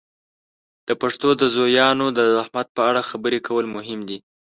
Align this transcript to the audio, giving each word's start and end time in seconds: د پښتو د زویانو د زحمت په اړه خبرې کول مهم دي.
د 0.87 0.89
پښتو 1.01 1.29
د 1.41 1.43
زویانو 1.55 2.07
د 2.17 2.19
زحمت 2.35 2.67
په 2.75 2.81
اړه 2.89 3.01
خبرې 3.09 3.39
کول 3.47 3.65
مهم 3.75 3.99
دي. 4.09 4.17